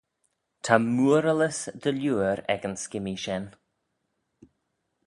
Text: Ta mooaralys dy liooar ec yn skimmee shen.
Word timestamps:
Ta 0.63 0.75
mooaralys 0.95 1.59
dy 1.81 1.91
liooar 1.97 2.39
ec 2.53 2.61
yn 2.67 2.75
skimmee 2.83 3.19
shen. 3.23 3.45